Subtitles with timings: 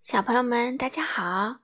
[0.00, 1.58] 小朋友们，大家好！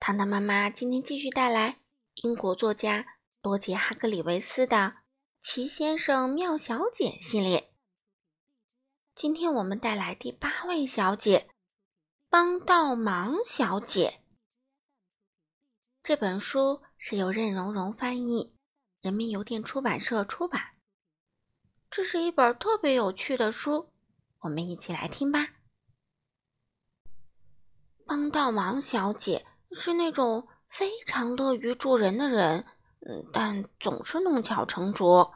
[0.00, 1.78] 糖糖妈妈今天继续带来
[2.16, 3.06] 英国作家
[3.42, 4.76] 罗杰·哈格里维斯的
[5.40, 7.72] 《奇先生妙小姐》系列。
[9.14, 11.48] 今天我们带来第八位小姐——
[12.28, 14.20] 帮倒忙小姐。
[16.02, 18.52] 这本书是由任溶溶翻译，
[19.00, 20.72] 人民邮电出版社出版。
[21.88, 23.92] 这是一本特别有趣的书，
[24.40, 25.59] 我们一起来听吧。
[28.10, 32.66] 帮倒忙小姐是那种非常乐于助人的人，
[33.06, 35.34] 嗯，但总是弄巧成拙。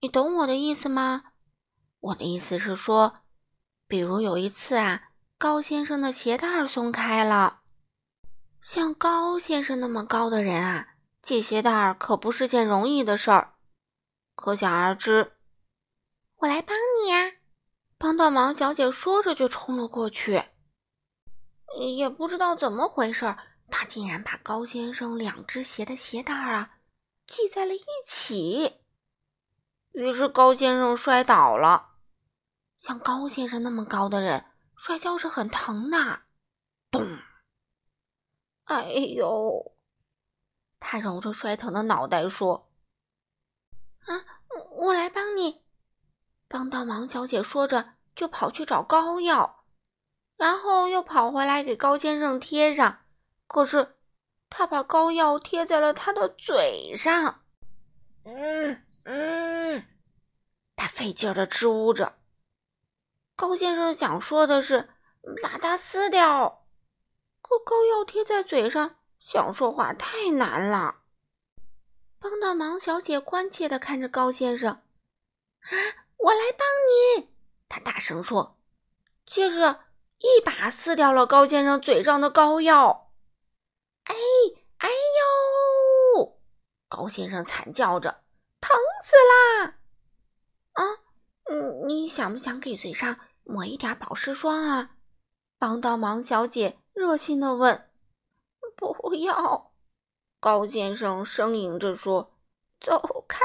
[0.00, 1.22] 你懂我的意思吗？
[2.00, 3.16] 我的意思是说，
[3.86, 7.60] 比如有一次啊，高先生的鞋带松开了。
[8.62, 13.52] 像高先生那么高的人啊，系鞋带可不是件容易的事儿。
[14.34, 15.32] 可想而知，
[16.36, 16.74] 我来帮
[17.04, 17.32] 你呀！
[17.98, 20.42] 帮倒忙小姐说着就冲了过去。
[21.78, 23.36] 也不知道怎么回事，
[23.70, 26.78] 他竟然把高先生两只鞋的鞋带啊
[27.26, 28.80] 系在了一起。
[29.92, 31.90] 于是高先生摔倒了。
[32.78, 36.22] 像高先生那么高的人，摔跤是很疼的。
[36.90, 37.00] 咚！
[38.64, 38.84] 哎
[39.16, 39.72] 呦！
[40.80, 42.70] 他揉着摔疼的脑袋说
[44.06, 44.24] ：“啊，
[44.72, 45.62] 我来帮你。”
[46.48, 49.61] 帮倒忙小姐说着，就跑去找膏药。
[50.36, 53.04] 然后又跑回来给高先生贴上，
[53.46, 53.94] 可是
[54.50, 57.44] 他把膏药贴在了他的嘴上。
[58.24, 59.84] 嗯嗯，
[60.76, 62.18] 他费劲的支吾着。
[63.34, 64.90] 高先生想说的是
[65.42, 66.66] 把它撕掉，
[67.40, 71.02] 可膏药贴在嘴上，想说话太难了。
[72.18, 75.70] 帮倒忙小姐关切的看着高先生，啊，
[76.18, 76.66] 我来帮
[77.20, 77.28] 你！
[77.68, 78.58] 她大声说，
[79.24, 79.91] 接着。
[80.22, 83.10] 一把撕掉了高先生嘴上的膏药，
[84.04, 84.14] 哎
[84.78, 84.88] 哎
[86.16, 86.38] 呦！
[86.88, 88.22] 高先生惨叫着，
[88.60, 88.70] 疼
[89.02, 89.78] 死啦！
[90.74, 90.84] 啊，
[91.50, 94.90] 嗯，你想不想给嘴上抹一点保湿霜啊？
[95.58, 97.90] 帮倒忙小姐热心的问。
[98.76, 99.72] 不要，
[100.38, 102.36] 高先生呻吟着说
[102.80, 103.44] ：“走开。”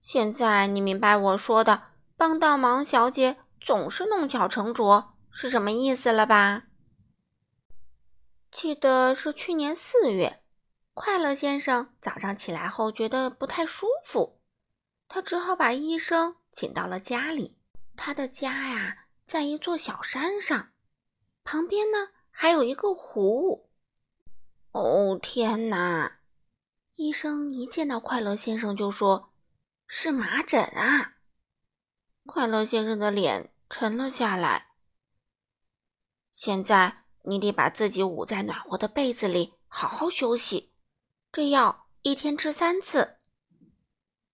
[0.00, 1.82] 现在你明白我说的，
[2.16, 3.38] 帮倒忙小姐。
[3.64, 6.64] 总是弄巧成拙是什么意思了吧？
[8.50, 10.42] 记得是去年四月，
[10.94, 14.40] 快乐先生早上起来后觉得不太舒服，
[15.08, 17.56] 他只好把医生请到了家里。
[17.96, 20.72] 他的家呀，在一座小山上，
[21.44, 23.70] 旁边呢还有一个湖。
[24.72, 26.18] 哦天哪！
[26.94, 29.32] 医生一见到快乐先生就说
[29.86, 31.14] ：“是麻疹啊！”
[32.24, 33.52] 快乐先生的脸。
[33.74, 34.72] 沉了下来。
[36.30, 40.74] 现在你得把自己捂在暖和的被子里，好好休息。
[41.32, 43.16] 这药一天吃三次。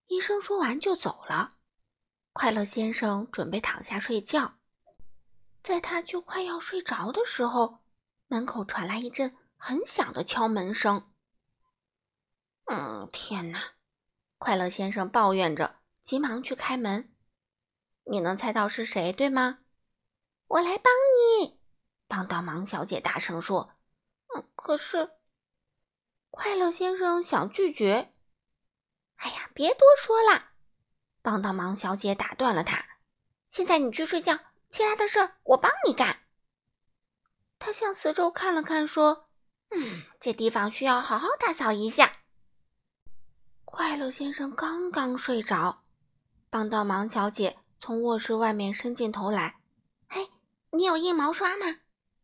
[0.09, 1.59] 医生说完就走了。
[2.33, 4.55] 快乐先生准备躺下睡觉，
[5.63, 7.79] 在他就快要睡着的时候，
[8.27, 11.13] 门口传来一阵很响的敲门声。
[12.65, 13.75] 嗯，天哪！
[14.39, 17.15] 快乐先生抱怨着，急忙去开门。
[18.11, 19.59] 你能猜到是谁，对吗？
[20.47, 20.93] 我来帮
[21.43, 21.61] 你，
[22.07, 23.75] 帮倒忙小姐大声说
[24.35, 25.11] ：“嗯，可是，
[26.31, 28.15] 快乐先生想拒绝。
[29.17, 30.53] 哎呀，别多说了！”
[31.21, 32.83] 帮倒忙小姐打断了他
[33.51, 34.39] ：“现在你去睡觉，
[34.71, 36.21] 其他的事儿我帮你干。”
[37.61, 39.29] 他向四周看了看，说
[39.71, 42.21] ：“嗯，这地方需要好好打扫一下。”
[43.67, 45.83] 快乐先生刚刚睡着，
[46.49, 47.59] 帮倒忙小姐。
[47.81, 49.61] 从卧室外面伸进头来
[50.09, 50.29] ，“嘿，
[50.71, 51.67] 你有硬毛刷吗？”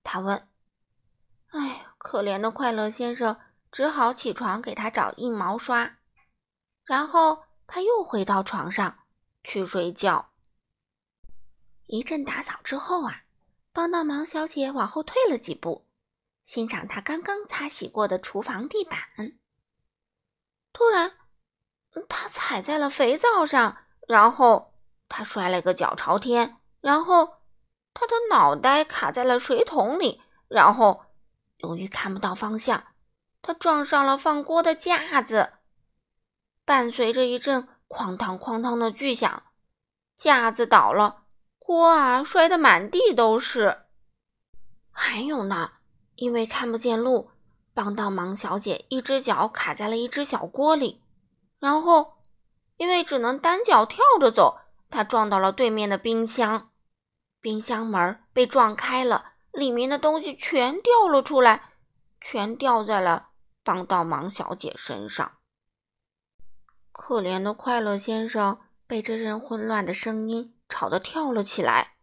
[0.03, 0.49] 他问。
[1.55, 3.39] “哎，可怜的快乐先生
[3.71, 5.99] 只好起床给他找硬毛刷，
[6.85, 8.99] 然后他又回到床上
[9.45, 10.33] 去睡觉。
[11.87, 13.23] 一阵打扫之后啊，
[13.73, 15.87] 帮倒忙小姐往后退了几步，
[16.45, 19.01] 欣赏她刚刚擦洗过的厨房地板。
[20.73, 21.13] 突然，
[22.09, 24.74] 她踩在了肥皂上，然后。
[25.17, 27.37] 他摔了个脚朝天，然后
[27.93, 31.05] 他的脑袋卡在了水桶里，然后
[31.59, 32.83] 由于看不到方向，
[33.41, 35.53] 他撞上了放锅的架子，
[36.65, 39.45] 伴随着一阵哐当哐当的巨响，
[40.17, 41.23] 架子倒了，
[41.61, 43.85] 锅啊摔得满地都是。
[44.91, 45.75] 还有呢，
[46.17, 47.31] 因为看不见路，
[47.73, 51.01] 帮倒忙小姐一只脚卡在了一只小锅里，
[51.61, 52.15] 然后
[52.79, 54.59] 因为只能单脚跳着走。
[54.91, 56.71] 他撞到了对面的冰箱，
[57.41, 61.73] 冰箱门被撞开了，里面的东西全掉了出来，
[62.21, 63.31] 全掉在了
[63.63, 65.39] 帮倒忙小姐身上。
[66.93, 71.97] 可怜的快乐先生被这阵混乱的声音吵得跳了起来，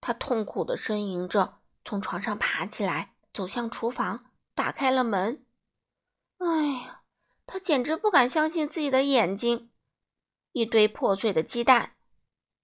[0.00, 1.54] 他痛苦地呻吟着，
[1.84, 5.44] 从床上爬起来，走向厨房，打开了门。
[6.38, 7.02] 哎呀，
[7.46, 9.70] 他简直不敢相信自己的眼睛！
[10.52, 11.96] 一堆破碎的鸡蛋，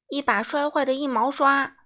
[0.09, 1.77] 一把摔坏的一毛刷，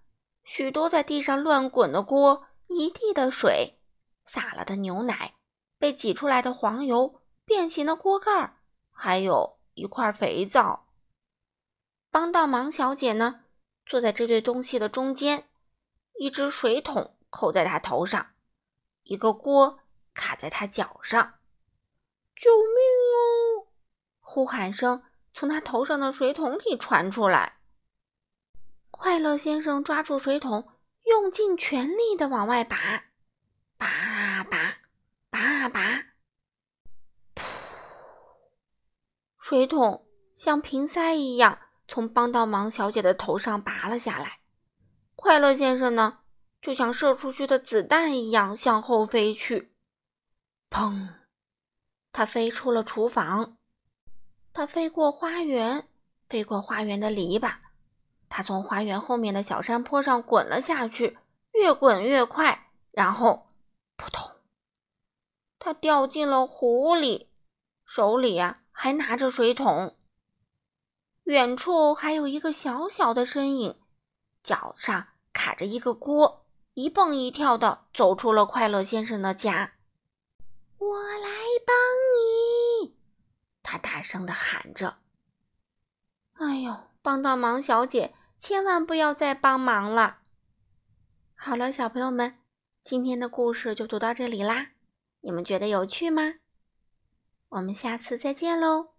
[0.45, 3.79] 许多在地上乱滚的锅，一地的水，
[4.27, 5.35] 洒了的牛奶，
[5.79, 8.59] 被挤出来的黄油，变形的锅盖，
[8.91, 9.59] 还有……
[9.75, 10.89] 一块肥皂。
[12.11, 13.45] 帮倒忙小姐呢，
[13.87, 15.49] 坐在这堆东西的中间，
[16.19, 18.35] 一只水桶扣在她头上，
[19.05, 19.79] 一个锅
[20.13, 21.35] 卡在她脚上。
[22.35, 22.75] 救命
[23.15, 23.69] 哦！
[24.19, 27.58] 呼喊声从她头上的水桶里传出来。
[28.99, 30.69] 快乐先生抓住水桶，
[31.05, 32.77] 用尽全力的往外拔，
[33.77, 34.79] 拔啊拔，
[35.31, 35.81] 拔啊拔。
[37.37, 37.45] 噗
[39.39, 40.05] 水桶
[40.35, 44.41] 像瓶塞一样从帮倒忙小姐的头上拔了下来，
[45.15, 46.19] 快乐先生呢，
[46.61, 49.73] 就像射出去的子弹一样向后飞去。
[50.69, 51.09] 砰！
[52.11, 53.59] 他飞出了厨房，
[54.53, 55.89] 他飞过花园，
[56.29, 57.59] 飞过花园的篱笆，
[58.29, 61.19] 他从花园后面的小山坡上滚了下去，
[61.53, 63.49] 越滚越快，然后
[63.97, 64.31] 扑通，
[65.59, 67.31] 他掉进了湖里，
[67.85, 68.63] 手里呀。
[68.81, 69.99] 还拿着水桶，
[71.25, 73.77] 远处还有一个小小的身影，
[74.41, 79.73] 脚上卡着一个锅，一蹦一跳的走出了快乐先生的家。
[80.79, 81.29] 我来
[81.67, 81.75] 帮
[82.15, 82.97] 你！
[83.65, 84.99] 他大声的喊着。
[86.35, 90.19] 哎呦，帮倒忙小姐，千万不要再帮忙了！
[91.35, 92.39] 好了，小朋友们，
[92.81, 94.71] 今天的故事就读到这里啦。
[95.21, 96.35] 你们觉得有趣吗？
[97.49, 98.98] 我们下次再见喽。